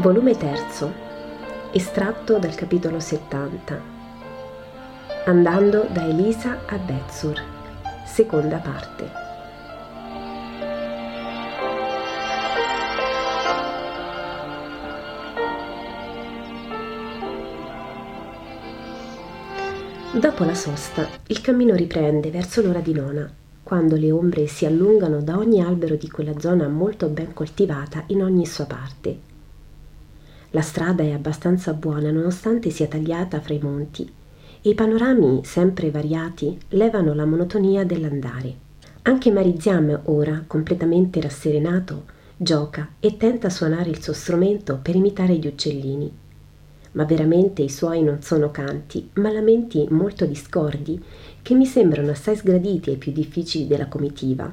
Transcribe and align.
Volume 0.00 0.34
3. 0.34 0.56
Estratto 1.72 2.38
dal 2.38 2.54
capitolo 2.54 3.00
70. 3.00 3.78
Andando 5.26 5.86
da 5.90 6.06
Elisa 6.06 6.60
a 6.64 6.78
Betsur. 6.78 7.38
Seconda 8.06 8.56
parte. 8.56 9.10
Dopo 20.18 20.44
la 20.44 20.54
sosta, 20.54 21.06
il 21.26 21.42
cammino 21.42 21.74
riprende 21.74 22.30
verso 22.30 22.62
l'ora 22.62 22.80
di 22.80 22.94
nona, 22.94 23.30
quando 23.62 23.96
le 23.96 24.10
ombre 24.10 24.46
si 24.46 24.64
allungano 24.64 25.20
da 25.20 25.36
ogni 25.36 25.60
albero 25.60 25.96
di 25.96 26.08
quella 26.08 26.38
zona 26.38 26.68
molto 26.68 27.08
ben 27.08 27.34
coltivata 27.34 28.04
in 28.06 28.22
ogni 28.22 28.46
sua 28.46 28.64
parte 28.64 29.28
la 30.52 30.62
strada 30.62 31.04
è 31.04 31.12
abbastanza 31.12 31.72
buona 31.74 32.10
nonostante 32.10 32.70
sia 32.70 32.88
tagliata 32.88 33.40
fra 33.40 33.54
i 33.54 33.60
monti 33.62 34.12
e 34.62 34.70
i 34.70 34.74
panorami 34.74 35.42
sempre 35.44 35.92
variati 35.92 36.58
levano 36.70 37.14
la 37.14 37.24
monotonia 37.24 37.84
dell'andare. 37.84 38.68
Anche 39.02 39.30
Mariziam 39.30 40.00
ora, 40.06 40.42
completamente 40.46 41.20
rasserenato, 41.20 42.04
gioca 42.36 42.94
e 42.98 43.16
tenta 43.16 43.46
a 43.46 43.50
suonare 43.50 43.90
il 43.90 44.02
suo 44.02 44.12
strumento 44.12 44.80
per 44.82 44.96
imitare 44.96 45.36
gli 45.36 45.46
uccellini. 45.46 46.12
Ma 46.92 47.04
veramente 47.04 47.62
i 47.62 47.70
suoi 47.70 48.02
non 48.02 48.20
sono 48.20 48.50
canti, 48.50 49.08
ma 49.14 49.30
lamenti 49.30 49.86
molto 49.90 50.26
discordi 50.26 51.00
che 51.42 51.54
mi 51.54 51.64
sembrano 51.64 52.10
assai 52.10 52.34
sgraditi 52.34 52.90
e 52.90 52.96
più 52.96 53.12
difficili 53.12 53.68
della 53.68 53.86
comitiva, 53.86 54.52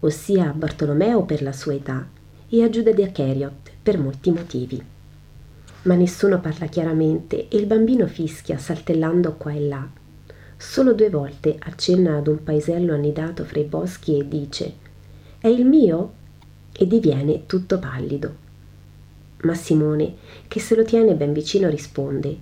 ossia 0.00 0.48
a 0.48 0.52
Bartolomeo 0.52 1.24
per 1.24 1.42
la 1.42 1.52
sua 1.52 1.74
età 1.74 2.08
e 2.48 2.62
a 2.62 2.70
Giuda 2.70 2.92
di 2.92 3.02
Acheriot 3.02 3.70
per 3.82 3.98
molti 3.98 4.30
motivi 4.30 4.92
ma 5.84 5.94
nessuno 5.94 6.40
parla 6.40 6.66
chiaramente 6.66 7.48
e 7.48 7.56
il 7.56 7.66
bambino 7.66 8.06
fischia 8.06 8.58
saltellando 8.58 9.34
qua 9.34 9.52
e 9.52 9.60
là. 9.60 9.88
Solo 10.56 10.94
due 10.94 11.10
volte 11.10 11.56
accenna 11.58 12.16
ad 12.16 12.26
un 12.26 12.42
paesello 12.42 12.94
annidato 12.94 13.44
fra 13.44 13.60
i 13.60 13.64
boschi 13.64 14.18
e 14.18 14.28
dice 14.28 14.74
È 15.38 15.48
il 15.48 15.66
mio? 15.66 16.22
e 16.76 16.86
diviene 16.86 17.46
tutto 17.46 17.78
pallido. 17.78 18.42
Ma 19.42 19.54
Simone, 19.54 20.14
che 20.48 20.58
se 20.58 20.74
lo 20.74 20.84
tiene 20.84 21.14
ben 21.14 21.32
vicino, 21.32 21.68
risponde 21.68 22.36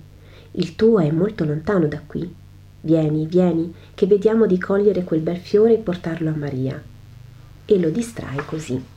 Il 0.51 0.75
tuo 0.75 0.99
è 0.99 1.11
molto 1.11 1.43
lontano 1.43 1.87
da 1.87 2.01
qui. 2.05 2.33
Vieni, 2.81 3.27
vieni, 3.27 3.73
che 3.93 4.07
vediamo 4.07 4.45
di 4.45 4.57
cogliere 4.57 5.03
quel 5.03 5.21
bel 5.21 5.37
fiore 5.37 5.73
e 5.73 5.79
portarlo 5.79 6.29
a 6.29 6.35
Maria. 6.35 6.81
E 7.65 7.79
lo 7.79 7.89
distrae 7.89 8.43
così. 8.45 8.92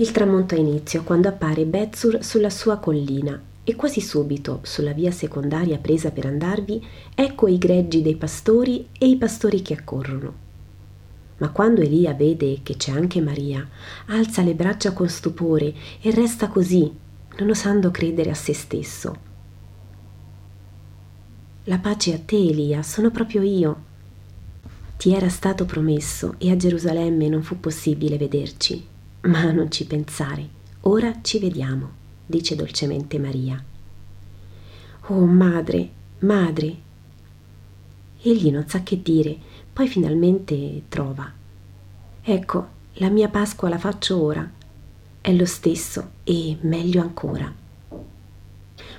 Il 0.00 0.12
tramonto 0.12 0.54
ha 0.54 0.58
inizio 0.58 1.02
quando 1.02 1.28
appare 1.28 1.66
Bezzur 1.66 2.24
sulla 2.24 2.48
sua 2.48 2.78
collina 2.78 3.38
e 3.62 3.76
quasi 3.76 4.00
subito, 4.00 4.60
sulla 4.62 4.92
via 4.92 5.10
secondaria 5.10 5.76
presa 5.76 6.10
per 6.10 6.24
andarvi, 6.24 6.82
ecco 7.14 7.46
i 7.48 7.58
greggi 7.58 8.00
dei 8.00 8.16
pastori 8.16 8.88
e 8.98 9.06
i 9.06 9.18
pastori 9.18 9.60
che 9.60 9.74
accorrono. 9.74 10.34
Ma 11.36 11.50
quando 11.50 11.82
Elia 11.82 12.14
vede 12.14 12.60
che 12.62 12.78
c'è 12.78 12.92
anche 12.92 13.20
Maria, 13.20 13.68
alza 14.06 14.40
le 14.40 14.54
braccia 14.54 14.94
con 14.94 15.06
stupore 15.06 15.74
e 16.00 16.10
resta 16.12 16.48
così, 16.48 16.90
non 17.36 17.50
osando 17.50 17.90
credere 17.90 18.30
a 18.30 18.34
se 18.34 18.54
stesso. 18.54 19.16
La 21.64 21.76
pace 21.76 22.14
a 22.14 22.18
te, 22.18 22.36
Elia, 22.36 22.82
sono 22.82 23.10
proprio 23.10 23.42
io. 23.42 23.82
Ti 24.96 25.12
era 25.12 25.28
stato 25.28 25.66
promesso 25.66 26.36
e 26.38 26.50
a 26.50 26.56
Gerusalemme 26.56 27.28
non 27.28 27.42
fu 27.42 27.60
possibile 27.60 28.16
vederci. 28.16 28.90
Ma 29.22 29.50
non 29.50 29.70
ci 29.70 29.86
pensare, 29.86 30.48
ora 30.82 31.20
ci 31.20 31.38
vediamo, 31.38 31.90
dice 32.24 32.56
dolcemente 32.56 33.18
Maria. 33.18 33.62
Oh 35.08 35.26
madre, 35.26 35.90
madre. 36.20 36.76
Egli 38.22 38.50
non 38.50 38.66
sa 38.66 38.82
che 38.82 39.02
dire, 39.02 39.36
poi 39.72 39.88
finalmente 39.88 40.84
trova. 40.88 41.30
Ecco, 42.22 42.66
la 42.94 43.10
mia 43.10 43.28
Pasqua 43.28 43.68
la 43.68 43.78
faccio 43.78 44.22
ora. 44.22 44.50
È 45.20 45.32
lo 45.34 45.44
stesso 45.44 46.12
e 46.24 46.56
meglio 46.62 47.02
ancora. 47.02 47.52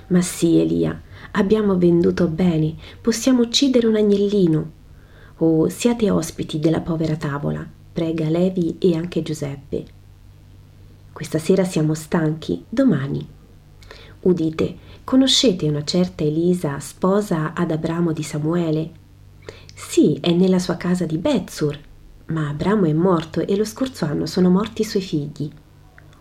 Ma 0.06 0.22
sì, 0.22 0.58
Elia, 0.58 1.00
abbiamo 1.32 1.76
venduto 1.76 2.28
bene, 2.28 2.76
possiamo 3.00 3.42
uccidere 3.42 3.88
un 3.88 3.96
agnellino. 3.96 4.70
Oh, 5.38 5.68
siate 5.68 6.10
ospiti 6.10 6.60
della 6.60 6.80
povera 6.80 7.16
tavola, 7.16 7.66
prega 7.92 8.28
Levi 8.28 8.76
e 8.78 8.94
anche 8.94 9.22
Giuseppe. 9.22 10.00
Questa 11.12 11.38
sera 11.38 11.64
siamo 11.64 11.92
stanchi, 11.92 12.64
domani. 12.68 13.24
Udite, 14.20 14.76
conoscete 15.04 15.68
una 15.68 15.84
certa 15.84 16.24
Elisa, 16.24 16.80
sposa 16.80 17.52
ad 17.52 17.70
Abramo 17.70 18.12
di 18.12 18.22
Samuele? 18.22 18.90
Sì, 19.74 20.18
è 20.22 20.32
nella 20.32 20.58
sua 20.58 20.76
casa 20.76 21.04
di 21.04 21.18
Bezzur, 21.18 21.78
ma 22.26 22.48
Abramo 22.48 22.86
è 22.86 22.92
morto 22.94 23.46
e 23.46 23.56
lo 23.56 23.64
scorso 23.64 24.06
anno 24.06 24.24
sono 24.24 24.48
morti 24.48 24.82
i 24.82 24.86
suoi 24.86 25.02
figli. 25.02 25.50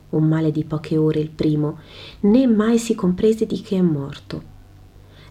Un 0.10 0.28
male 0.28 0.52
di 0.52 0.66
poche 0.66 0.98
ore 0.98 1.20
il 1.20 1.30
primo, 1.30 1.80
né 2.22 2.46
mai 2.46 2.78
si 2.78 2.94
comprese 2.94 3.46
di 3.46 3.62
che 3.62 3.78
è 3.78 3.82
morto. 3.82 4.44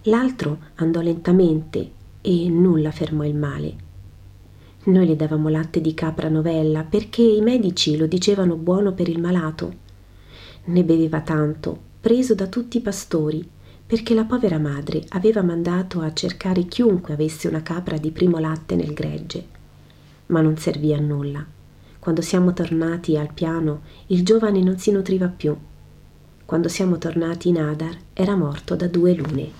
L'altro 0.04 0.58
andò 0.76 1.00
lentamente 1.00 1.90
e 2.22 2.48
nulla 2.48 2.90
fermò 2.92 3.24
il 3.24 3.36
male. 3.36 3.88
Noi 4.90 5.06
le 5.06 5.14
davamo 5.14 5.48
latte 5.48 5.80
di 5.80 5.94
capra 5.94 6.28
novella 6.28 6.82
perché 6.82 7.22
i 7.22 7.40
medici 7.42 7.96
lo 7.96 8.06
dicevano 8.06 8.56
buono 8.56 8.92
per 8.92 9.08
il 9.08 9.20
malato. 9.20 9.72
Ne 10.64 10.82
beveva 10.82 11.20
tanto, 11.20 11.78
preso 12.00 12.34
da 12.34 12.48
tutti 12.48 12.78
i 12.78 12.80
pastori, 12.80 13.48
perché 13.86 14.14
la 14.14 14.24
povera 14.24 14.58
madre 14.58 15.04
aveva 15.10 15.42
mandato 15.42 16.00
a 16.00 16.12
cercare 16.12 16.64
chiunque 16.64 17.14
avesse 17.14 17.46
una 17.46 17.62
capra 17.62 17.98
di 17.98 18.10
primo 18.10 18.38
latte 18.38 18.74
nel 18.74 18.92
gregge. 18.92 19.44
Ma 20.26 20.40
non 20.40 20.56
servì 20.56 20.92
a 20.92 20.98
nulla. 20.98 21.46
Quando 22.00 22.20
siamo 22.20 22.52
tornati 22.52 23.16
al 23.16 23.32
piano, 23.32 23.82
il 24.08 24.24
giovane 24.24 24.60
non 24.60 24.76
si 24.78 24.90
nutriva 24.90 25.28
più. 25.28 25.56
Quando 26.44 26.66
siamo 26.66 26.98
tornati 26.98 27.48
in 27.48 27.60
Adar, 27.60 27.96
era 28.12 28.34
morto 28.34 28.74
da 28.74 28.88
due 28.88 29.14
lune. 29.14 29.50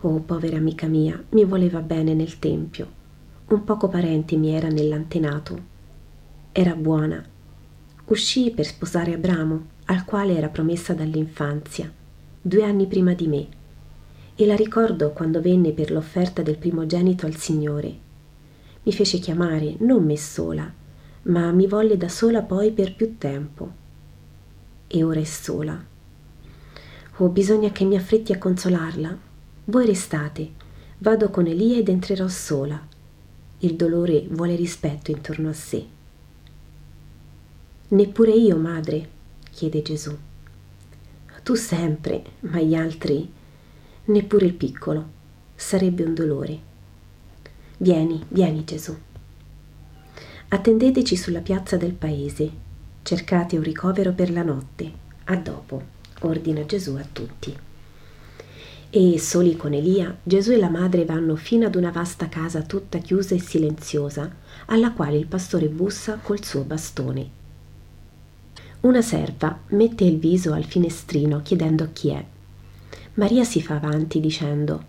Oh, 0.00 0.20
povera 0.20 0.56
amica 0.56 0.86
mia, 0.86 1.22
mi 1.30 1.44
voleva 1.44 1.80
bene 1.80 2.14
nel 2.14 2.38
tempio 2.38 3.02
un 3.46 3.62
poco 3.62 3.88
parente 3.88 4.36
mi 4.36 4.54
era 4.54 4.68
nell'antenato. 4.68 5.72
Era 6.50 6.74
buona. 6.74 7.22
Uscii 8.06 8.50
per 8.52 8.64
sposare 8.64 9.12
Abramo, 9.12 9.66
al 9.86 10.04
quale 10.06 10.34
era 10.34 10.48
promessa 10.48 10.94
dall'infanzia, 10.94 11.92
due 12.40 12.64
anni 12.64 12.86
prima 12.86 13.12
di 13.12 13.26
me, 13.26 13.46
e 14.34 14.46
la 14.46 14.56
ricordo 14.56 15.10
quando 15.10 15.42
venne 15.42 15.72
per 15.72 15.90
l'offerta 15.90 16.40
del 16.40 16.56
primogenito 16.56 17.26
al 17.26 17.36
Signore. 17.36 17.98
Mi 18.82 18.92
fece 18.92 19.18
chiamare, 19.18 19.76
non 19.80 20.04
me 20.04 20.16
sola, 20.16 20.72
ma 21.22 21.52
mi 21.52 21.66
volle 21.66 21.98
da 21.98 22.08
sola 22.08 22.40
poi 22.42 22.72
per 22.72 22.96
più 22.96 23.18
tempo. 23.18 23.70
E 24.86 25.02
ora 25.02 25.20
è 25.20 25.24
sola. 25.24 25.84
Oh, 27.18 27.28
bisogna 27.28 27.70
che 27.70 27.84
mi 27.84 27.96
affretti 27.96 28.32
a 28.32 28.38
consolarla. 28.38 29.16
Voi 29.66 29.86
restate, 29.86 30.50
vado 30.98 31.28
con 31.28 31.46
Elia 31.46 31.78
ed 31.78 31.88
entrerò 31.88 32.26
sola 32.26 32.92
il 33.64 33.76
dolore 33.76 34.26
vuole 34.28 34.56
rispetto 34.56 35.10
intorno 35.10 35.48
a 35.48 35.54
sé. 35.54 35.84
Neppure 37.88 38.32
io, 38.32 38.56
madre, 38.58 39.08
chiede 39.50 39.80
Gesù. 39.80 40.14
Tu 41.42 41.54
sempre, 41.54 42.22
ma 42.40 42.60
gli 42.60 42.74
altri, 42.74 43.30
neppure 44.04 44.46
il 44.46 44.54
piccolo, 44.54 45.08
sarebbe 45.54 46.04
un 46.04 46.14
dolore. 46.14 46.58
Vieni, 47.78 48.22
vieni 48.28 48.64
Gesù. 48.64 48.94
Attendeteci 50.48 51.16
sulla 51.16 51.40
piazza 51.40 51.76
del 51.76 51.92
paese, 51.92 52.50
cercate 53.02 53.56
un 53.56 53.62
ricovero 53.62 54.12
per 54.12 54.30
la 54.30 54.42
notte, 54.42 54.92
a 55.24 55.36
dopo, 55.36 55.82
ordina 56.20 56.66
Gesù 56.66 56.94
a 56.96 57.06
tutti. 57.10 57.56
E 58.96 59.18
soli 59.18 59.56
con 59.56 59.72
Elia, 59.72 60.18
Gesù 60.22 60.52
e 60.52 60.56
la 60.56 60.68
madre 60.68 61.04
vanno 61.04 61.34
fino 61.34 61.66
ad 61.66 61.74
una 61.74 61.90
vasta 61.90 62.28
casa 62.28 62.62
tutta 62.62 62.98
chiusa 62.98 63.34
e 63.34 63.40
silenziosa, 63.40 64.32
alla 64.66 64.92
quale 64.92 65.16
il 65.16 65.26
pastore 65.26 65.66
bussa 65.66 66.20
col 66.22 66.44
suo 66.44 66.62
bastone. 66.62 67.28
Una 68.82 69.02
serva 69.02 69.58
mette 69.70 70.04
il 70.04 70.20
viso 70.20 70.52
al 70.52 70.62
finestrino 70.62 71.42
chiedendo 71.42 71.88
chi 71.92 72.10
è. 72.10 72.24
Maria 73.14 73.42
si 73.42 73.60
fa 73.60 73.74
avanti 73.74 74.20
dicendo 74.20 74.84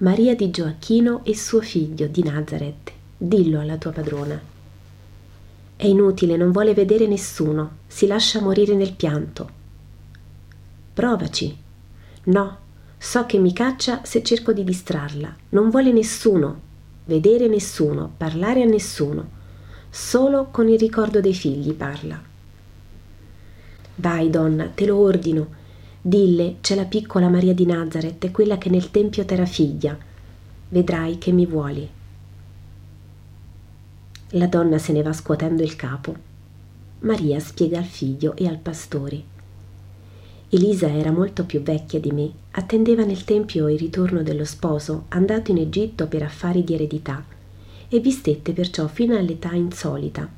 Maria 0.00 0.36
di 0.36 0.50
Gioacchino 0.50 1.24
e 1.24 1.34
suo 1.34 1.62
figlio 1.62 2.08
di 2.08 2.22
Nazareth, 2.22 2.92
dillo 3.16 3.58
alla 3.60 3.78
tua 3.78 3.92
padrona. 3.92 4.38
È 5.76 5.86
inutile, 5.86 6.36
non 6.36 6.52
vuole 6.52 6.74
vedere 6.74 7.06
nessuno, 7.06 7.78
si 7.86 8.06
lascia 8.06 8.42
morire 8.42 8.74
nel 8.74 8.92
pianto. 8.92 9.48
Provaci. 10.92 11.56
No, 12.24 12.58
So 13.02 13.24
che 13.24 13.38
mi 13.38 13.54
caccia 13.54 14.04
se 14.04 14.22
cerco 14.22 14.52
di 14.52 14.62
distrarla. 14.62 15.34
Non 15.48 15.70
vuole 15.70 15.90
nessuno, 15.90 16.60
vedere 17.06 17.48
nessuno, 17.48 18.12
parlare 18.14 18.62
a 18.62 18.66
nessuno. 18.66 19.38
Solo 19.88 20.48
con 20.50 20.68
il 20.68 20.78
ricordo 20.78 21.22
dei 21.22 21.32
figli 21.32 21.72
parla. 21.72 22.22
Vai, 23.94 24.28
donna, 24.28 24.68
te 24.68 24.84
lo 24.84 24.98
ordino. 24.98 25.48
Dille, 26.02 26.56
c'è 26.60 26.74
la 26.74 26.84
piccola 26.84 27.30
Maria 27.30 27.54
di 27.54 27.64
Nazareth, 27.64 28.30
quella 28.30 28.58
che 28.58 28.68
nel 28.68 28.90
tempio 28.90 29.24
t'era 29.24 29.46
figlia. 29.46 29.96
Vedrai 30.68 31.16
che 31.16 31.32
mi 31.32 31.46
vuoli. 31.46 31.88
La 34.32 34.46
donna 34.46 34.76
se 34.76 34.92
ne 34.92 35.02
va 35.02 35.14
scuotendo 35.14 35.62
il 35.62 35.74
capo. 35.74 36.14
Maria 37.00 37.40
spiega 37.40 37.78
al 37.78 37.84
figlio 37.84 38.36
e 38.36 38.46
al 38.46 38.58
pastore. 38.58 39.38
Elisa 40.52 40.88
era 40.88 41.12
molto 41.12 41.44
più 41.44 41.62
vecchia 41.62 42.00
di 42.00 42.10
me, 42.10 42.28
attendeva 42.50 43.04
nel 43.04 43.22
tempio 43.22 43.68
il 43.68 43.78
ritorno 43.78 44.24
dello 44.24 44.44
sposo, 44.44 45.04
andato 45.10 45.52
in 45.52 45.58
Egitto 45.58 46.08
per 46.08 46.24
affari 46.24 46.64
di 46.64 46.74
eredità, 46.74 47.24
e 47.88 48.00
vi 48.00 48.10
stette 48.10 48.52
perciò 48.52 48.88
fino 48.88 49.16
all'età 49.16 49.52
insolita, 49.52 50.28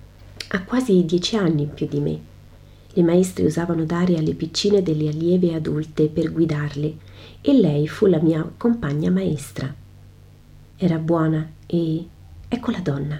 ha 0.48 0.62
quasi 0.64 1.02
dieci 1.06 1.36
anni 1.36 1.64
più 1.64 1.86
di 1.88 2.00
me. 2.00 2.20
Le 2.92 3.02
maestre 3.02 3.46
usavano 3.46 3.86
dare 3.86 4.18
alle 4.18 4.34
piccine 4.34 4.82
delle 4.82 5.08
allieve 5.08 5.54
adulte 5.54 6.08
per 6.08 6.30
guidarle 6.30 6.94
e 7.40 7.52
lei 7.54 7.88
fu 7.88 8.04
la 8.04 8.20
mia 8.20 8.46
compagna 8.58 9.10
maestra. 9.10 9.74
Era 10.76 10.98
buona 10.98 11.52
e 11.64 12.06
ecco 12.48 12.70
la 12.70 12.80
donna. 12.80 13.18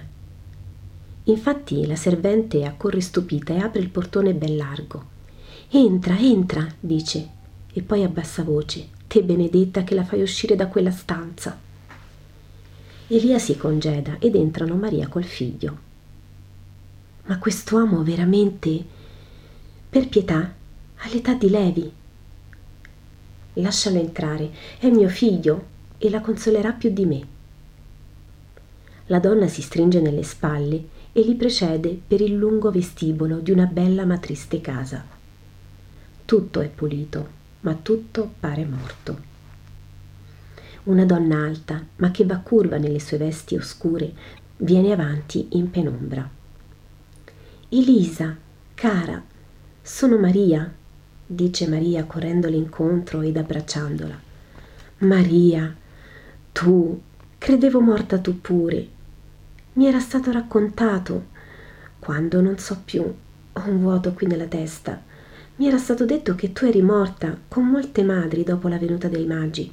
Infatti 1.23 1.87
la 1.87 1.95
servente 1.95 2.65
accorre 2.65 3.01
stupita 3.01 3.55
e 3.55 3.57
apre 3.57 3.81
il 3.81 3.89
portone 3.89 4.35
ben 4.35 4.55
largo. 4.55 5.12
Entra, 5.75 6.19
entra, 6.19 6.71
dice, 6.79 7.29
e 7.73 7.81
poi 7.81 8.03
a 8.03 8.07
bassa 8.07 8.43
voce, 8.43 8.89
te 9.07 9.23
benedetta 9.23 9.83
che 9.83 9.95
la 9.95 10.03
fai 10.03 10.21
uscire 10.21 10.55
da 10.55 10.67
quella 10.67 10.91
stanza. 10.91 11.59
Elia 13.07 13.39
si 13.39 13.57
congeda 13.57 14.17
ed 14.19 14.35
entrano 14.35 14.75
Maria 14.75 15.07
col 15.07 15.23
figlio. 15.23 15.77
Ma 17.23 17.39
quest'uomo 17.39 18.03
veramente 18.03 18.85
per 19.89 20.09
pietà, 20.09 20.53
all'età 20.97 21.33
di 21.33 21.49
Levi. 21.49 21.91
Lascialo 23.53 23.97
entrare, 23.97 24.51
è 24.77 24.91
mio 24.91 25.09
figlio 25.09 25.65
e 25.97 26.07
la 26.11 26.21
consolerà 26.21 26.71
più 26.73 26.91
di 26.91 27.05
me. 27.07 27.27
La 29.07 29.17
donna 29.17 29.47
si 29.47 29.63
stringe 29.63 29.99
nelle 30.01 30.21
spalle 30.21 30.83
e 31.11 31.21
li 31.21 31.33
precede 31.33 31.99
per 32.05 32.21
il 32.21 32.35
lungo 32.35 32.69
vestibolo 32.69 33.39
di 33.39 33.49
una 33.49 33.65
bella 33.65 34.05
ma 34.05 34.19
triste 34.19 34.61
casa. 34.61 35.21
Tutto 36.33 36.61
è 36.61 36.67
pulito, 36.67 37.27
ma 37.59 37.75
tutto 37.75 38.33
pare 38.39 38.65
morto. 38.65 39.21
Una 40.85 41.05
donna 41.05 41.45
alta, 41.45 41.85
ma 41.97 42.09
che 42.09 42.25
va 42.25 42.37
curva 42.37 42.77
nelle 42.77 42.99
sue 42.99 43.19
vesti 43.19 43.55
oscure, 43.55 44.11
viene 44.57 44.91
avanti 44.91 45.49
in 45.51 45.69
penombra. 45.69 46.27
Elisa, 47.69 48.35
cara, 48.73 49.21
sono 49.79 50.17
Maria, 50.17 50.73
dice 51.23 51.67
Maria 51.67 52.03
correndole 52.05 52.55
incontro 52.55 53.21
ed 53.21 53.37
abbracciandola. 53.37 54.19
Maria, 55.01 55.71
tu, 56.51 56.99
credevo 57.37 57.79
morta 57.79 58.17
tu 58.17 58.41
pure. 58.41 58.87
Mi 59.73 59.85
era 59.85 59.99
stato 59.99 60.31
raccontato, 60.31 61.25
quando 61.99 62.41
non 62.41 62.57
so 62.57 62.81
più, 62.83 63.03
ho 63.03 63.63
un 63.67 63.79
vuoto 63.81 64.13
qui 64.13 64.25
nella 64.25 64.47
testa. 64.47 65.11
Mi 65.55 65.67
era 65.67 65.77
stato 65.77 66.03
detto 66.03 66.33
che 66.33 66.51
tu 66.51 66.65
eri 66.65 66.81
morta 66.81 67.37
con 67.47 67.67
molte 67.67 68.03
madri 68.03 68.43
dopo 68.43 68.67
la 68.67 68.79
venuta 68.79 69.07
dei 69.07 69.27
magi. 69.27 69.71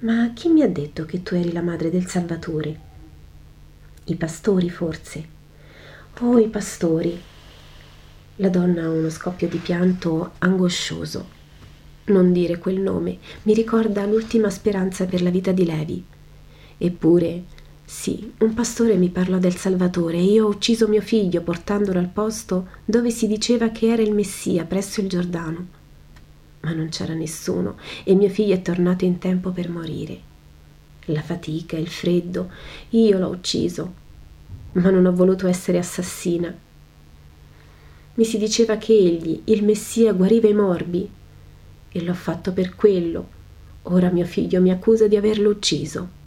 Ma 0.00 0.30
chi 0.32 0.48
mi 0.48 0.62
ha 0.62 0.68
detto 0.68 1.04
che 1.04 1.22
tu 1.22 1.34
eri 1.34 1.52
la 1.52 1.60
madre 1.60 1.90
del 1.90 2.06
Salvatore? 2.06 2.80
I 4.04 4.14
pastori, 4.16 4.70
forse. 4.70 5.38
Oh, 6.20 6.38
i 6.38 6.48
pastori, 6.48 7.20
la 8.36 8.48
donna 8.48 8.84
ha 8.84 8.90
uno 8.90 9.10
scoppio 9.10 9.48
di 9.48 9.58
pianto 9.58 10.32
angoscioso. 10.38 11.28
Non 12.04 12.32
dire 12.32 12.56
quel 12.56 12.80
nome, 12.80 13.18
mi 13.42 13.52
ricorda 13.52 14.06
l'ultima 14.06 14.48
speranza 14.48 15.04
per 15.04 15.20
la 15.20 15.30
vita 15.30 15.52
di 15.52 15.66
Levi. 15.66 16.04
Eppure, 16.78 17.42
sì, 17.92 18.32
un 18.38 18.54
pastore 18.54 18.94
mi 18.96 19.08
parlò 19.08 19.38
del 19.38 19.56
Salvatore 19.56 20.18
e 20.18 20.22
io 20.22 20.46
ho 20.46 20.48
ucciso 20.48 20.86
mio 20.86 21.00
figlio 21.00 21.42
portandolo 21.42 21.98
al 21.98 22.08
posto 22.08 22.68
dove 22.84 23.10
si 23.10 23.26
diceva 23.26 23.70
che 23.70 23.88
era 23.88 24.02
il 24.02 24.14
Messia 24.14 24.64
presso 24.64 25.00
il 25.00 25.08
Giordano. 25.08 25.66
Ma 26.60 26.72
non 26.72 26.88
c'era 26.90 27.14
nessuno 27.14 27.78
e 28.04 28.14
mio 28.14 28.28
figlio 28.28 28.54
è 28.54 28.62
tornato 28.62 29.04
in 29.04 29.18
tempo 29.18 29.50
per 29.50 29.68
morire. 29.68 30.20
La 31.06 31.22
fatica, 31.22 31.76
il 31.76 31.88
freddo, 31.88 32.50
io 32.90 33.18
l'ho 33.18 33.28
ucciso, 33.28 33.94
ma 34.72 34.90
non 34.90 35.06
ho 35.06 35.12
voluto 35.12 35.48
essere 35.48 35.78
assassina 35.78 36.54
mi 38.20 38.26
si 38.26 38.36
diceva 38.36 38.76
che 38.76 38.92
egli, 38.92 39.40
il 39.44 39.64
Messia, 39.64 40.12
guariva 40.12 40.46
i 40.46 40.52
morbi. 40.52 41.08
E 41.90 42.02
l'ho 42.02 42.12
fatto 42.12 42.52
per 42.52 42.74
quello. 42.74 43.38
Ora 43.84 44.10
mio 44.10 44.26
figlio 44.26 44.60
mi 44.60 44.70
accusa 44.70 45.08
di 45.08 45.16
averlo 45.16 45.48
ucciso. 45.48 46.19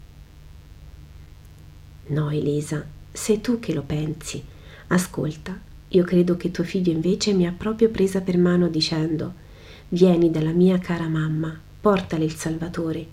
No, 2.06 2.30
Elisa, 2.30 2.84
sei 3.10 3.40
tu 3.40 3.58
che 3.58 3.72
lo 3.72 3.82
pensi. 3.82 4.42
Ascolta, 4.88 5.58
io 5.88 6.04
credo 6.04 6.36
che 6.36 6.50
tuo 6.50 6.64
figlio 6.64 6.92
invece 6.92 7.32
mi 7.32 7.46
ha 7.46 7.54
proprio 7.56 7.88
presa 7.88 8.20
per 8.20 8.36
mano 8.36 8.68
dicendo 8.68 9.32
Vieni 9.88 10.30
dalla 10.30 10.50
mia 10.50 10.78
cara 10.78 11.08
mamma, 11.08 11.58
portale 11.80 12.24
il 12.24 12.34
Salvatore. 12.34 13.06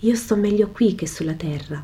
Io 0.00 0.14
sto 0.14 0.36
meglio 0.36 0.68
qui 0.68 0.94
che 0.94 1.06
sulla 1.06 1.32
terra. 1.34 1.82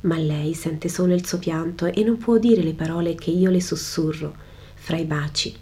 Ma 0.00 0.16
lei 0.16 0.54
sente 0.54 0.88
solo 0.88 1.12
il 1.12 1.26
suo 1.26 1.38
pianto 1.38 1.86
e 1.86 2.02
non 2.04 2.16
può 2.16 2.38
dire 2.38 2.62
le 2.62 2.74
parole 2.74 3.14
che 3.14 3.30
io 3.30 3.50
le 3.50 3.60
sussurro 3.60 4.34
fra 4.74 4.96
i 4.96 5.04
baci. 5.04 5.54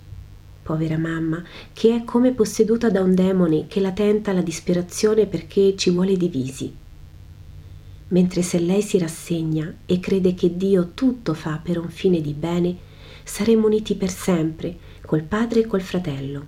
Povera 0.62 0.98
mamma, 0.98 1.42
che 1.72 1.96
è 1.96 2.04
come 2.04 2.32
posseduta 2.32 2.90
da 2.90 3.00
un 3.00 3.14
demone 3.14 3.66
che 3.66 3.80
la 3.80 3.92
tenta 3.92 4.30
alla 4.30 4.42
disperazione 4.42 5.26
perché 5.26 5.74
ci 5.76 5.90
vuole 5.90 6.16
divisi. 6.16 6.82
Mentre 8.14 8.42
se 8.42 8.60
lei 8.60 8.80
si 8.80 8.96
rassegna 8.96 9.74
e 9.86 9.98
crede 9.98 10.34
che 10.34 10.56
Dio 10.56 10.92
tutto 10.94 11.34
fa 11.34 11.58
per 11.60 11.78
un 11.78 11.88
fine 11.88 12.20
di 12.20 12.32
bene, 12.32 12.76
saremo 13.24 13.66
uniti 13.66 13.96
per 13.96 14.08
sempre 14.08 14.78
col 15.04 15.24
padre 15.24 15.60
e 15.60 15.66
col 15.66 15.80
fratello. 15.80 16.46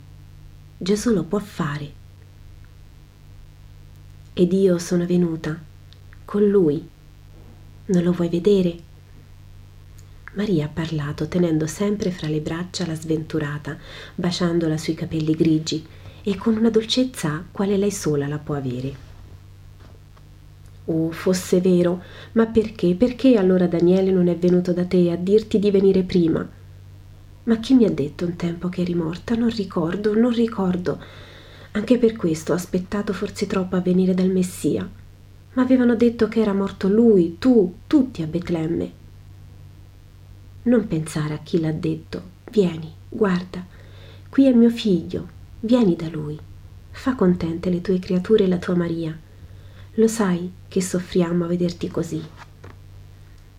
Gesù 0.78 1.10
lo 1.10 1.24
può 1.24 1.40
fare. 1.40 1.92
Ed 4.32 4.52
io 4.52 4.78
sono 4.78 5.06
venuta 5.06 5.60
con 6.24 6.48
lui. 6.48 6.88
Non 7.86 8.02
lo 8.04 8.12
vuoi 8.12 8.28
vedere? 8.28 8.76
Maria 10.34 10.66
ha 10.66 10.68
parlato 10.68 11.26
tenendo 11.26 11.66
sempre 11.66 12.12
fra 12.12 12.28
le 12.28 12.40
braccia 12.40 12.86
la 12.86 12.94
sventurata, 12.94 13.76
baciandola 14.14 14.76
sui 14.76 14.94
capelli 14.94 15.34
grigi 15.34 15.84
e 16.22 16.36
con 16.36 16.56
una 16.56 16.70
dolcezza 16.70 17.44
quale 17.50 17.76
lei 17.76 17.90
sola 17.90 18.28
la 18.28 18.38
può 18.38 18.54
avere. 18.54 19.05
Oh, 20.86 21.10
fosse 21.10 21.60
vero, 21.60 22.02
ma 22.32 22.46
perché? 22.46 22.94
Perché 22.94 23.36
allora 23.36 23.66
Daniele 23.66 24.12
non 24.12 24.28
è 24.28 24.36
venuto 24.36 24.72
da 24.72 24.84
te 24.84 25.10
a 25.10 25.16
dirti 25.16 25.58
di 25.58 25.70
venire 25.70 26.02
prima? 26.02 26.48
Ma 27.44 27.56
chi 27.58 27.74
mi 27.74 27.84
ha 27.84 27.90
detto 27.90 28.24
un 28.24 28.36
tempo 28.36 28.68
che 28.68 28.82
eri 28.82 28.94
morta? 28.94 29.34
Non 29.34 29.50
ricordo, 29.50 30.14
non 30.14 30.32
ricordo. 30.32 30.98
Anche 31.72 31.98
per 31.98 32.16
questo 32.16 32.52
ho 32.52 32.56
aspettato 32.56 33.12
forse 33.12 33.46
troppo 33.46 33.76
a 33.76 33.80
venire 33.80 34.14
dal 34.14 34.30
Messia. 34.30 34.88
Ma 35.52 35.62
avevano 35.62 35.96
detto 35.96 36.28
che 36.28 36.40
era 36.40 36.52
morto 36.52 36.88
lui, 36.88 37.36
tu, 37.38 37.74
tutti 37.86 38.22
a 38.22 38.26
Betlemme. 38.26 38.92
Non 40.64 40.86
pensare 40.86 41.34
a 41.34 41.38
chi 41.38 41.60
l'ha 41.60 41.72
detto. 41.72 42.34
Vieni, 42.50 42.92
guarda, 43.08 43.64
qui 44.28 44.46
è 44.46 44.52
mio 44.52 44.70
figlio, 44.70 45.26
vieni 45.60 45.96
da 45.96 46.08
lui. 46.08 46.38
Fa 46.90 47.14
contente 47.14 47.70
le 47.70 47.80
tue 47.80 47.98
creature 47.98 48.44
e 48.44 48.48
la 48.48 48.58
tua 48.58 48.74
Maria. 48.74 49.16
Lo 49.98 50.08
sai 50.08 50.52
che 50.68 50.82
soffriamo 50.82 51.44
a 51.44 51.48
vederti 51.48 51.88
così. 51.88 52.22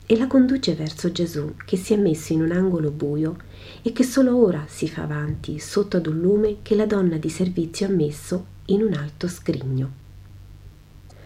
E 0.05 0.17
la 0.17 0.27
conduce 0.27 0.75
verso 0.75 1.11
Gesù, 1.11 1.55
che 1.65 1.77
si 1.77 1.93
è 1.93 1.97
messo 1.97 2.31
in 2.31 2.43
un 2.43 2.51
angolo 2.51 2.91
buio 2.91 3.37
e 3.81 3.91
che 3.91 4.03
solo 4.03 4.37
ora 4.37 4.63
si 4.67 4.87
fa 4.87 5.01
avanti 5.01 5.57
sotto 5.57 5.97
ad 5.97 6.05
un 6.05 6.19
lume 6.19 6.57
che 6.61 6.75
la 6.75 6.85
donna 6.85 7.17
di 7.17 7.29
servizio 7.29 7.87
ha 7.87 7.89
messo 7.89 8.45
in 8.65 8.83
un 8.83 8.93
alto 8.93 9.27
scrigno. 9.27 9.91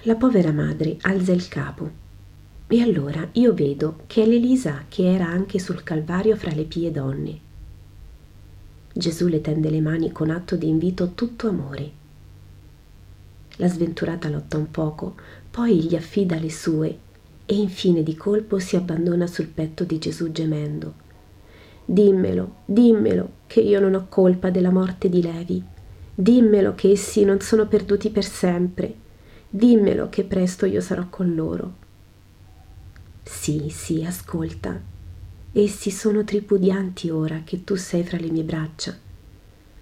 La 0.04 0.16
povera 0.16 0.54
madre 0.54 0.96
alza 1.02 1.34
il 1.34 1.48
capo 1.50 1.92
e 2.68 2.82
allora 2.82 3.28
io 3.34 3.54
vedo 3.54 4.04
che 4.08 4.24
è 4.24 4.26
l'Elisa 4.26 4.86
che 4.88 5.14
era 5.14 5.28
anche 5.28 5.60
sul 5.60 5.84
Calvario 5.84 6.38
fra 6.38 6.54
le 6.54 6.64
pie 6.64 6.90
donne. 6.90 7.40
Gesù 8.94 9.28
le 9.28 9.42
tende 9.42 9.70
le 9.70 9.82
mani 9.82 10.14
con 10.14 10.30
atto 10.30 10.56
di 10.56 10.70
invito 10.70 11.12
tutto 11.16 11.50
amore. 11.50 12.00
La 13.58 13.68
sventurata 13.68 14.30
lotta 14.30 14.58
un 14.58 14.72
poco, 14.72 15.16
poi 15.50 15.84
gli 15.84 15.96
affida 15.96 16.38
le 16.38 16.52
sue 16.52 16.98
e 17.46 17.56
infine 17.56 18.02
di 18.04 18.16
colpo 18.16 18.60
si 18.60 18.76
abbandona 18.76 19.28
sul 19.28 19.48
petto 19.48 19.84
di 19.84 19.98
Gesù 20.00 20.32
gemendo. 20.32 20.94
Dimmelo, 21.84 22.56
dimmelo 22.66 23.32
che 23.48 23.60
io 23.60 23.80
non 23.80 23.96
ho 23.96 24.06
colpa 24.08 24.50
della 24.50 24.72
morte 24.72 25.10
di 25.10 25.22
Levi. 25.22 25.62
Dimmelo 26.16 26.74
che 26.76 26.92
essi 26.92 27.26
non 27.26 27.42
sono 27.42 27.68
perduti 27.68 28.10
per 28.10 28.24
sempre. 28.24 28.94
Dimmelo 29.50 30.08
che 30.08 30.24
presto 30.24 30.66
io 30.66 30.80
sarò 30.80 31.08
con 31.10 31.36
loro. 31.36 31.74
Sì, 33.24 33.70
sì, 33.70 34.04
ascolta. 34.06 34.80
Essi 35.52 35.92
sono 35.92 36.24
tripudianti 36.24 37.10
ora 37.10 37.42
che 37.44 37.66
tu 37.66 37.76
sei 37.76 38.04
fra 38.04 38.18
le 38.18 38.32
mie 38.32 38.44
braccia. 38.44 38.96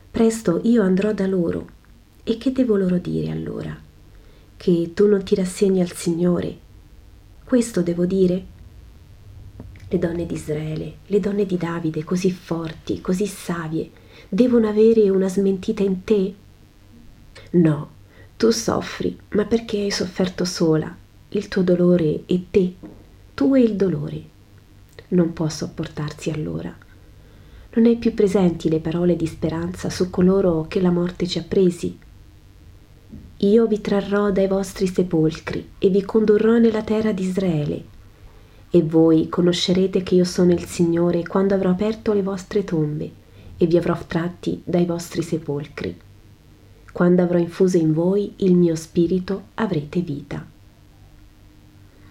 Presto 0.09 0.61
io 0.63 0.81
andrò 0.81 1.13
da 1.13 1.27
loro. 1.27 1.77
E 2.29 2.37
che 2.37 2.51
devo 2.51 2.75
loro 2.75 2.99
dire 2.99 3.31
allora? 3.31 3.75
Che 4.55 4.91
tu 4.93 5.07
non 5.07 5.23
ti 5.23 5.33
rassegni 5.33 5.81
al 5.81 5.91
Signore? 5.91 6.59
Questo 7.43 7.81
devo 7.81 8.05
dire? 8.05 8.45
Le 9.89 9.97
donne 9.97 10.27
di 10.27 10.35
Israele, 10.35 10.97
le 11.07 11.19
donne 11.19 11.47
di 11.47 11.57
Davide, 11.57 12.03
così 12.03 12.29
forti, 12.29 13.01
così 13.01 13.25
savie, 13.25 13.89
devono 14.29 14.69
avere 14.69 15.09
una 15.09 15.27
smentita 15.27 15.81
in 15.81 16.03
te? 16.03 16.35
No, 17.53 17.89
tu 18.37 18.51
soffri, 18.51 19.17
ma 19.29 19.45
perché 19.45 19.79
hai 19.79 19.89
sofferto 19.89 20.45
sola? 20.45 20.95
Il 21.29 21.47
tuo 21.47 21.63
dolore 21.63 22.25
e 22.27 22.45
te, 22.51 22.75
tu 23.33 23.55
e 23.55 23.61
il 23.61 23.75
dolore. 23.75 24.21
Non 25.07 25.33
può 25.33 25.49
sopportarsi 25.49 26.29
allora. 26.29 26.77
Non 27.73 27.85
hai 27.87 27.95
più 27.95 28.13
presenti 28.13 28.69
le 28.69 28.81
parole 28.81 29.15
di 29.15 29.25
speranza 29.25 29.89
su 29.89 30.11
coloro 30.11 30.67
che 30.67 30.79
la 30.79 30.91
morte 30.91 31.25
ci 31.25 31.39
ha 31.39 31.43
presi? 31.43 32.05
Io 33.41 33.67
vi 33.67 33.79
trarrò 33.79 34.31
dai 34.31 34.47
vostri 34.47 34.85
sepolcri 34.85 35.69
e 35.79 35.87
vi 35.87 36.03
condurrò 36.03 36.57
nella 36.57 36.83
terra 36.83 37.13
di 37.13 37.23
Israele. 37.23 37.83
E 38.69 38.83
voi 38.83 39.29
conoscerete 39.29 40.03
che 40.03 40.15
io 40.15 40.25
sono 40.25 40.51
il 40.51 40.65
Signore 40.65 41.25
quando 41.25 41.55
avrò 41.55 41.69
aperto 41.69 42.11
le 42.11 42.21
vostre 42.21 42.65
tombe 42.65 43.09
e 43.55 43.65
vi 43.65 43.77
avrò 43.77 43.97
tratti 44.05 44.61
dai 44.65 44.83
vostri 44.83 45.21
sepolcri. 45.21 45.97
Quando 46.91 47.21
avrò 47.21 47.37
infuso 47.37 47.77
in 47.77 47.93
voi 47.93 48.33
il 48.37 48.55
mio 48.55 48.75
spirito 48.75 49.43
avrete 49.53 50.01
vita. 50.01 50.45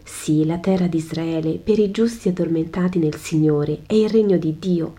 Sì, 0.03 0.47
la 0.47 0.57
terra 0.57 0.87
di 0.87 0.97
Israele 0.97 1.59
per 1.63 1.79
i 1.79 1.91
giusti 1.91 2.31
addormentati 2.31 2.99
nel 2.99 3.17
Signore 3.17 3.81
è 3.85 3.93
il 3.93 4.09
regno 4.09 4.39
di 4.39 4.59
Dio. 4.59 4.95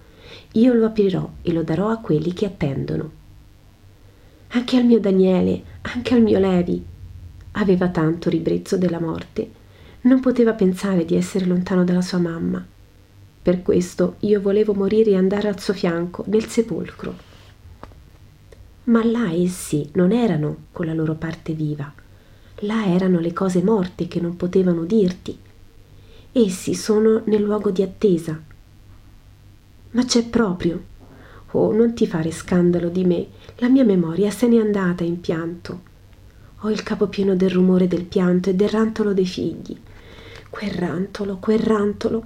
Io 0.51 0.73
lo 0.73 0.85
aprirò 0.85 1.27
e 1.41 1.51
lo 1.51 1.63
darò 1.63 1.89
a 1.89 1.97
quelli 1.97 2.33
che 2.33 2.45
attendono 2.45 3.17
anche 4.51 4.77
al 4.77 4.85
mio 4.85 4.99
Daniele, 4.99 5.61
anche 5.81 6.13
al 6.13 6.21
mio 6.21 6.39
Levi. 6.39 6.83
Aveva 7.51 7.89
tanto 7.89 8.29
ribrezzo 8.29 8.77
della 8.77 8.99
morte, 8.99 9.49
non 10.01 10.19
poteva 10.19 10.53
pensare 10.53 11.05
di 11.05 11.15
essere 11.15 11.45
lontano 11.45 11.83
dalla 11.83 12.01
sua 12.01 12.19
mamma. 12.19 12.65
Per 13.41 13.61
questo 13.61 14.15
io 14.19 14.41
volevo 14.41 14.73
morire 14.73 15.11
e 15.11 15.15
andare 15.15 15.47
al 15.47 15.59
suo 15.59 15.73
fianco, 15.73 16.23
nel 16.27 16.45
sepolcro. 16.45 17.27
Ma 18.85 19.03
là 19.05 19.31
essi 19.31 19.89
non 19.93 20.11
erano 20.11 20.65
con 20.71 20.85
la 20.85 20.93
loro 20.93 21.13
parte 21.13 21.53
viva, 21.53 21.91
là 22.61 22.85
erano 22.85 23.19
le 23.19 23.33
cose 23.33 23.61
morte 23.61 24.07
che 24.07 24.19
non 24.19 24.35
potevano 24.35 24.83
dirti. 24.83 25.37
Essi 26.31 26.73
sono 26.73 27.21
nel 27.25 27.41
luogo 27.41 27.69
di 27.71 27.81
attesa. 27.81 28.39
Ma 29.91 30.05
c'è 30.05 30.23
proprio. 30.25 30.88
Oh, 31.51 31.71
non 31.71 31.93
ti 31.95 32.05
fare 32.05 32.31
scandalo 32.31 32.89
di 32.89 33.05
me, 33.05 33.27
la 33.57 33.69
mia 33.69 33.83
memoria 33.83 34.29
se 34.29 34.47
n'è 34.47 34.59
andata 34.59 35.03
in 35.03 35.19
pianto. 35.19 35.87
Ho 36.59 36.69
il 36.69 36.83
capo 36.83 37.07
pieno 37.07 37.35
del 37.35 37.49
rumore 37.49 37.87
del 37.87 38.03
pianto 38.03 38.49
e 38.49 38.53
del 38.53 38.69
rantolo 38.69 39.13
dei 39.13 39.25
figli. 39.25 39.75
Quel 40.49 40.71
rantolo, 40.71 41.37
quel 41.37 41.59
rantolo, 41.59 42.23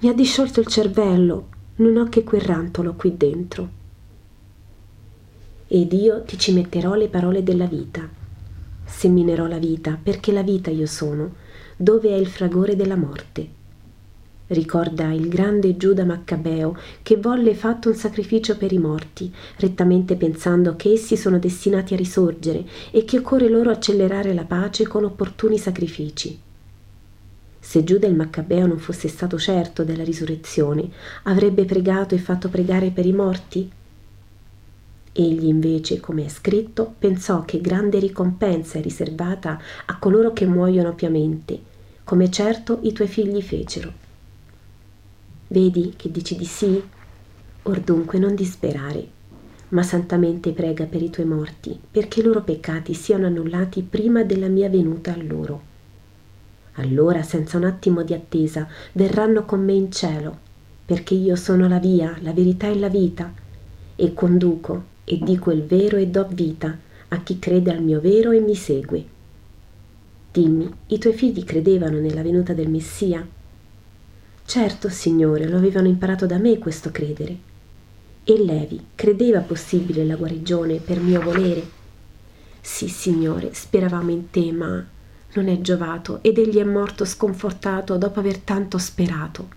mi 0.00 0.08
ha 0.08 0.12
disciolto 0.12 0.60
il 0.60 0.66
cervello. 0.66 1.48
Non 1.76 1.96
ho 1.96 2.08
che 2.08 2.24
quel 2.24 2.40
rantolo 2.40 2.94
qui 2.94 3.16
dentro. 3.16 3.68
Ed 5.68 5.92
io 5.92 6.22
ti 6.22 6.38
ci 6.38 6.52
metterò 6.52 6.94
le 6.94 7.08
parole 7.08 7.42
della 7.42 7.66
vita. 7.66 8.08
Seminerò 8.84 9.46
la 9.46 9.58
vita, 9.58 9.98
perché 10.00 10.32
la 10.32 10.42
vita 10.42 10.70
io 10.70 10.86
sono, 10.86 11.34
dove 11.76 12.08
è 12.08 12.16
il 12.16 12.26
fragore 12.26 12.74
della 12.74 12.96
morte 12.96 13.62
Ricorda 14.48 15.10
il 15.10 15.28
grande 15.28 15.78
Giuda 15.78 16.04
Maccabeo 16.04 16.76
che 17.02 17.16
volle 17.16 17.54
fatto 17.54 17.88
un 17.88 17.94
sacrificio 17.94 18.58
per 18.58 18.72
i 18.72 18.78
morti, 18.78 19.32
rettamente 19.56 20.16
pensando 20.16 20.76
che 20.76 20.92
essi 20.92 21.16
sono 21.16 21.38
destinati 21.38 21.94
a 21.94 21.96
risorgere 21.96 22.62
e 22.90 23.06
che 23.06 23.18
occorre 23.18 23.48
loro 23.48 23.70
accelerare 23.70 24.34
la 24.34 24.44
pace 24.44 24.86
con 24.86 25.04
opportuni 25.04 25.56
sacrifici. 25.56 26.38
Se 27.58 27.82
Giuda 27.84 28.06
il 28.06 28.14
Maccabeo 28.14 28.66
non 28.66 28.78
fosse 28.78 29.08
stato 29.08 29.38
certo 29.38 29.82
della 29.82 30.04
risurrezione, 30.04 30.90
avrebbe 31.22 31.64
pregato 31.64 32.14
e 32.14 32.18
fatto 32.18 32.50
pregare 32.50 32.90
per 32.90 33.06
i 33.06 33.12
morti? 33.12 33.70
Egli 35.10 35.46
invece, 35.46 36.00
come 36.00 36.26
è 36.26 36.28
scritto, 36.28 36.92
pensò 36.98 37.46
che 37.46 37.62
grande 37.62 37.98
ricompensa 37.98 38.78
è 38.78 38.82
riservata 38.82 39.58
a 39.86 39.98
coloro 39.98 40.34
che 40.34 40.44
muoiono 40.44 40.94
piamente, 40.94 41.58
come 42.04 42.30
certo 42.30 42.80
i 42.82 42.92
tuoi 42.92 43.08
figli 43.08 43.40
fecero. 43.40 44.03
Vedi 45.54 45.92
che 45.94 46.10
dici 46.10 46.34
di 46.34 46.46
sì? 46.46 46.82
Or 47.62 47.80
dunque 47.80 48.18
non 48.18 48.34
disperare, 48.34 49.06
ma 49.68 49.84
santamente 49.84 50.50
prega 50.50 50.84
per 50.86 51.00
i 51.00 51.10
tuoi 51.10 51.26
morti, 51.26 51.78
perché 51.92 52.18
i 52.18 52.22
loro 52.24 52.42
peccati 52.42 52.92
siano 52.92 53.26
annullati 53.26 53.82
prima 53.82 54.24
della 54.24 54.48
mia 54.48 54.68
venuta 54.68 55.12
a 55.12 55.22
loro. 55.22 55.62
Allora, 56.72 57.22
senza 57.22 57.56
un 57.56 57.66
attimo 57.66 58.02
di 58.02 58.12
attesa, 58.14 58.66
verranno 58.94 59.44
con 59.44 59.64
me 59.64 59.74
in 59.74 59.92
cielo, 59.92 60.36
perché 60.84 61.14
io 61.14 61.36
sono 61.36 61.68
la 61.68 61.78
via, 61.78 62.18
la 62.22 62.32
verità 62.32 62.66
e 62.66 62.76
la 62.76 62.88
vita, 62.88 63.32
e 63.94 64.12
conduco 64.12 64.82
e 65.04 65.20
dico 65.22 65.52
il 65.52 65.62
vero 65.62 65.98
e 65.98 66.08
do 66.08 66.26
vita 66.28 66.76
a 67.06 67.22
chi 67.22 67.38
crede 67.38 67.70
al 67.70 67.80
mio 67.80 68.00
vero 68.00 68.32
e 68.32 68.40
mi 68.40 68.56
segue. 68.56 69.04
Dimmi, 70.32 70.68
i 70.88 70.98
tuoi 70.98 71.14
figli 71.14 71.44
credevano 71.44 72.00
nella 72.00 72.22
venuta 72.22 72.54
del 72.54 72.68
Messia? 72.68 73.24
Certo, 74.46 74.88
Signore, 74.88 75.48
lo 75.48 75.56
avevano 75.56 75.88
imparato 75.88 76.26
da 76.26 76.38
me 76.38 76.58
questo 76.58 76.90
credere. 76.90 77.36
E 78.24 78.42
Levi 78.42 78.80
credeva 78.94 79.40
possibile 79.40 80.04
la 80.04 80.16
guarigione 80.16 80.76
per 80.76 81.00
mio 81.00 81.20
volere? 81.20 81.66
Sì, 82.60 82.88
Signore, 82.88 83.52
speravamo 83.52 84.10
in 84.10 84.30
te, 84.30 84.52
ma 84.52 84.84
non 85.34 85.48
è 85.48 85.60
giovato 85.60 86.18
ed 86.22 86.38
egli 86.38 86.58
è 86.58 86.64
morto 86.64 87.04
sconfortato 87.04 87.96
dopo 87.96 88.20
aver 88.20 88.38
tanto 88.38 88.78
sperato. 88.78 89.48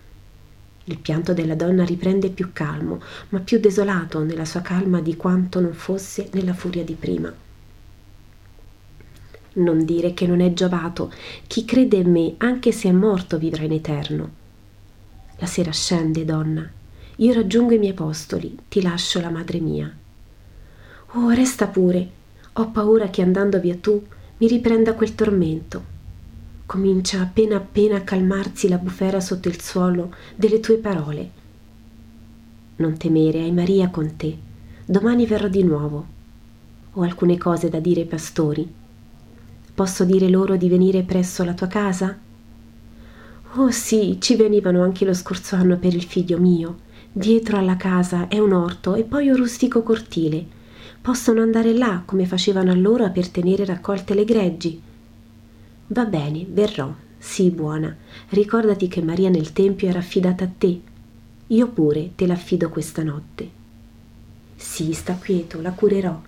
Il 0.84 0.98
pianto 0.98 1.34
della 1.34 1.54
donna 1.54 1.84
riprende 1.84 2.30
più 2.30 2.50
calmo, 2.52 3.00
ma 3.28 3.40
più 3.40 3.60
desolato 3.60 4.22
nella 4.24 4.46
sua 4.46 4.62
calma 4.62 5.00
di 5.00 5.16
quanto 5.16 5.60
non 5.60 5.74
fosse 5.74 6.30
nella 6.32 6.54
furia 6.54 6.82
di 6.82 6.94
prima. 6.94 7.32
Non 9.52 9.84
dire 9.84 10.14
che 10.14 10.26
non 10.26 10.40
è 10.40 10.52
giovato, 10.54 11.12
chi 11.46 11.64
crede 11.64 11.96
in 11.98 12.10
me, 12.10 12.34
anche 12.38 12.72
se 12.72 12.88
è 12.88 12.92
morto, 12.92 13.38
vivrà 13.38 13.62
in 13.62 13.72
eterno. 13.72 14.46
La 15.38 15.46
sera 15.46 15.70
scende, 15.70 16.24
donna. 16.24 16.68
Io 17.16 17.32
raggiungo 17.32 17.74
i 17.74 17.78
miei 17.78 17.92
apostoli, 17.92 18.56
ti 18.68 18.82
lascio 18.82 19.20
la 19.20 19.30
madre 19.30 19.60
mia. 19.60 19.92
Oh, 21.12 21.30
resta 21.30 21.66
pure. 21.66 22.10
Ho 22.54 22.70
paura 22.70 23.08
che 23.08 23.22
andando 23.22 23.60
via 23.60 23.76
tu 23.76 24.04
mi 24.38 24.46
riprenda 24.46 24.94
quel 24.94 25.14
tormento. 25.14 25.96
Comincia 26.66 27.20
appena 27.20 27.56
appena 27.56 27.96
a 27.96 28.02
calmarsi 28.02 28.68
la 28.68 28.78
bufera 28.78 29.20
sotto 29.20 29.48
il 29.48 29.60
suolo 29.60 30.14
delle 30.34 30.60
tue 30.60 30.76
parole. 30.76 31.30
Non 32.76 32.96
temere, 32.96 33.40
hai 33.40 33.52
Maria 33.52 33.88
con 33.90 34.16
te. 34.16 34.36
Domani 34.84 35.24
verrò 35.26 35.48
di 35.48 35.62
nuovo. 35.62 36.06
Ho 36.92 37.02
alcune 37.02 37.38
cose 37.38 37.68
da 37.68 37.78
dire 37.80 38.02
ai 38.02 38.06
pastori. 38.06 38.70
Posso 39.74 40.04
dire 40.04 40.28
loro 40.28 40.56
di 40.56 40.68
venire 40.68 41.02
presso 41.02 41.44
la 41.44 41.54
tua 41.54 41.68
casa? 41.68 42.16
Oh 43.54 43.70
sì, 43.70 44.18
ci 44.20 44.36
venivano 44.36 44.82
anche 44.82 45.06
lo 45.06 45.14
scorso 45.14 45.56
anno 45.56 45.78
per 45.78 45.94
il 45.94 46.04
figlio 46.04 46.38
mio. 46.38 46.86
Dietro 47.10 47.56
alla 47.56 47.76
casa 47.76 48.28
è 48.28 48.38
un 48.38 48.52
orto 48.52 48.94
e 48.94 49.04
poi 49.04 49.30
un 49.30 49.36
rustico 49.36 49.82
cortile. 49.82 50.44
Possono 51.00 51.40
andare 51.40 51.72
là 51.72 52.02
come 52.04 52.26
facevano 52.26 52.70
allora 52.70 53.08
per 53.08 53.28
tenere 53.30 53.64
raccolte 53.64 54.12
le 54.12 54.24
greggi. 54.24 54.80
Va 55.88 56.04
bene, 56.04 56.44
verrò. 56.46 56.94
Sii 57.16 57.50
buona. 57.50 57.96
Ricordati 58.28 58.86
che 58.86 59.02
Maria 59.02 59.30
nel 59.30 59.52
Tempio 59.52 59.88
era 59.88 59.98
affidata 59.98 60.44
a 60.44 60.50
te. 60.56 60.80
Io 61.46 61.68
pure 61.68 62.10
te 62.14 62.26
l'affido 62.26 62.68
questa 62.68 63.02
notte. 63.02 63.50
Sì, 64.54 64.92
sta 64.92 65.14
quieto, 65.14 65.62
la 65.62 65.72
curerò. 65.72 66.20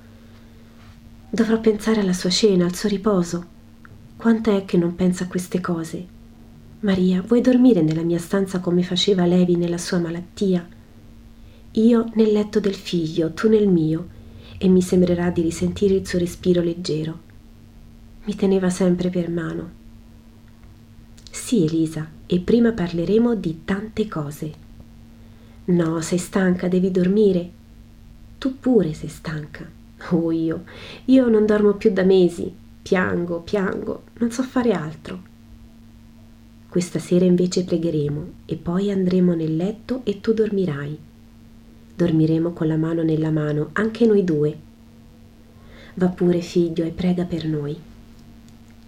Dovrò 1.28 1.60
pensare 1.60 2.00
alla 2.00 2.14
sua 2.14 2.30
cena, 2.30 2.64
al 2.64 2.74
suo 2.74 2.88
riposo. 2.88 3.44
Quanta 4.16 4.56
è 4.56 4.64
che 4.64 4.78
non 4.78 4.94
pensa 4.96 5.24
a 5.24 5.28
queste 5.28 5.60
cose? 5.60 6.18
Maria, 6.82 7.20
vuoi 7.20 7.42
dormire 7.42 7.82
nella 7.82 8.00
mia 8.00 8.18
stanza 8.18 8.58
come 8.60 8.82
faceva 8.82 9.26
Levi 9.26 9.54
nella 9.54 9.76
sua 9.76 9.98
malattia? 9.98 10.66
Io 11.72 12.10
nel 12.14 12.32
letto 12.32 12.58
del 12.58 12.74
figlio, 12.74 13.34
tu 13.34 13.50
nel 13.50 13.68
mio, 13.68 14.08
e 14.56 14.66
mi 14.66 14.80
sembrerà 14.80 15.28
di 15.28 15.42
risentire 15.42 15.92
il 15.92 16.06
suo 16.06 16.18
respiro 16.18 16.62
leggero. 16.62 17.18
Mi 18.24 18.34
teneva 18.34 18.70
sempre 18.70 19.10
per 19.10 19.28
mano. 19.28 19.70
Sì, 21.30 21.66
Elisa, 21.66 22.08
e 22.24 22.40
prima 22.40 22.72
parleremo 22.72 23.34
di 23.34 23.60
tante 23.66 24.08
cose. 24.08 24.52
No, 25.66 26.00
sei 26.00 26.18
stanca, 26.18 26.66
devi 26.68 26.90
dormire. 26.90 27.50
Tu 28.38 28.58
pure 28.58 28.94
sei 28.94 29.10
stanca. 29.10 29.68
Oh, 30.12 30.32
io, 30.32 30.64
io 31.04 31.28
non 31.28 31.44
dormo 31.44 31.74
più 31.74 31.92
da 31.92 32.04
mesi. 32.04 32.50
Piango, 32.80 33.40
piango, 33.40 34.04
non 34.14 34.30
so 34.30 34.42
fare 34.42 34.72
altro. 34.72 35.28
Questa 36.70 37.00
sera 37.00 37.24
invece 37.24 37.64
pregheremo 37.64 38.32
e 38.46 38.54
poi 38.54 38.92
andremo 38.92 39.34
nel 39.34 39.56
letto 39.56 40.02
e 40.04 40.20
tu 40.20 40.32
dormirai. 40.32 40.96
Dormiremo 41.96 42.52
con 42.52 42.68
la 42.68 42.76
mano 42.76 43.02
nella 43.02 43.32
mano, 43.32 43.70
anche 43.72 44.06
noi 44.06 44.22
due. 44.22 44.56
Va 45.94 46.06
pure, 46.06 46.40
figlio, 46.40 46.84
e 46.84 46.90
prega 46.90 47.24
per 47.24 47.44
noi. 47.44 47.76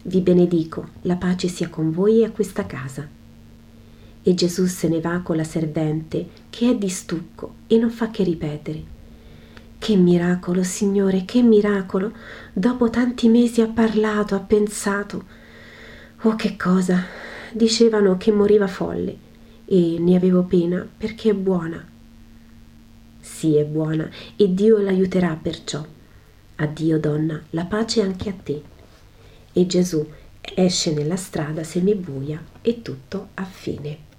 Vi 0.00 0.20
benedico, 0.20 0.90
la 1.02 1.16
pace 1.16 1.48
sia 1.48 1.68
con 1.68 1.90
voi 1.90 2.20
e 2.20 2.24
a 2.26 2.30
questa 2.30 2.66
casa. 2.66 3.04
E 4.22 4.34
Gesù 4.34 4.66
se 4.66 4.86
ne 4.86 5.00
va 5.00 5.18
con 5.18 5.34
la 5.34 5.42
servente, 5.42 6.28
che 6.50 6.70
è 6.70 6.76
di 6.76 6.88
stucco 6.88 7.54
e 7.66 7.78
non 7.78 7.90
fa 7.90 8.12
che 8.12 8.22
ripetere. 8.22 8.80
Che 9.76 9.96
miracolo, 9.96 10.62
Signore, 10.62 11.24
che 11.24 11.42
miracolo! 11.42 12.12
Dopo 12.52 12.90
tanti 12.90 13.28
mesi 13.28 13.60
ha 13.60 13.66
parlato, 13.66 14.36
ha 14.36 14.40
pensato. 14.40 15.24
Oh, 16.20 16.36
che 16.36 16.56
cosa! 16.56 17.31
Dicevano 17.54 18.16
che 18.16 18.32
moriva 18.32 18.66
folle 18.66 19.14
e 19.66 19.96
ne 19.98 20.16
avevo 20.16 20.42
pena 20.42 20.88
perché 20.96 21.30
è 21.30 21.34
buona. 21.34 21.86
Sì, 23.20 23.56
è 23.56 23.64
buona 23.64 24.08
e 24.36 24.54
Dio 24.54 24.78
l'aiuterà 24.78 25.38
perciò. 25.40 25.84
Addio, 26.56 26.98
donna, 26.98 27.42
la 27.50 27.64
pace 27.66 28.00
anche 28.00 28.28
a 28.30 28.34
te. 28.42 28.62
E 29.52 29.66
Gesù 29.66 30.06
esce 30.40 30.94
nella 30.94 31.16
strada 31.16 31.62
semibuia 31.62 32.42
e 32.62 32.80
tutto 32.80 33.28
a 33.34 33.44
fine. 33.44 34.10